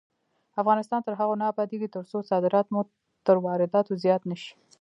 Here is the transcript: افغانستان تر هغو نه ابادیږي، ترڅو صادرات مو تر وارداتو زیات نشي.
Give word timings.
افغانستان 0.61 1.01
تر 1.03 1.13
هغو 1.19 1.35
نه 1.41 1.45
ابادیږي، 1.51 1.87
ترڅو 1.95 2.17
صادرات 2.29 2.67
مو 2.73 2.81
تر 3.25 3.35
وارداتو 3.45 3.93
زیات 4.03 4.21
نشي. 4.31 4.51